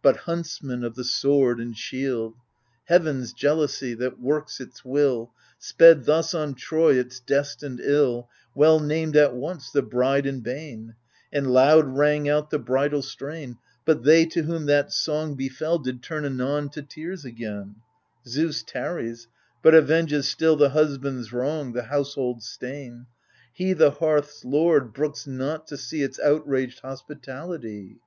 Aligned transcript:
But 0.00 0.16
huntsmen 0.20 0.82
of 0.82 0.94
the 0.94 1.04
sword 1.04 1.60
and 1.60 1.76
shield. 1.76 2.36
Heaven's 2.86 3.34
jealousy, 3.34 3.92
that 3.92 4.18
works 4.18 4.58
its 4.58 4.82
will. 4.82 5.34
Sped 5.58 6.06
thus 6.06 6.32
on 6.32 6.54
Troy 6.54 6.98
its 6.98 7.20
destined 7.20 7.80
ill, 7.80 8.30
Well 8.54 8.80
named, 8.80 9.14
at 9.14 9.34
once, 9.34 9.70
the 9.70 9.82
Bride 9.82 10.24
and 10.24 10.42
Bane; 10.42 10.94
And 11.30 11.48
loud 11.52 11.86
rang 11.86 12.26
out 12.30 12.48
the 12.48 12.58
bridal 12.58 13.02
strain; 13.02 13.58
But 13.84 14.04
they 14.04 14.24
to 14.24 14.44
whom 14.44 14.64
that 14.64 14.90
song 14.90 15.34
befel 15.36 15.78
Did 15.78 16.02
turn 16.02 16.24
anon 16.24 16.70
to 16.70 16.80
tears 16.80 17.26
again; 17.26 17.76
Zeus 18.26 18.62
tarries, 18.62 19.28
but 19.62 19.74
avenges 19.74 20.26
still 20.26 20.56
The 20.56 20.70
husband's 20.70 21.30
wrong, 21.30 21.74
the 21.74 21.82
household's 21.82 22.46
stain 22.48 23.04
I 23.04 23.06
He, 23.52 23.72
the 23.74 23.90
hearth's 23.90 24.46
lord, 24.46 24.94
brooks 24.94 25.26
not 25.26 25.66
to 25.66 25.76
see 25.76 26.00
Its 26.00 26.18
outraged 26.20 26.80
hospitality. 26.80 27.98